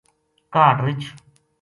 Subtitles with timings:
[0.53, 1.07] کاہڈ رِچھ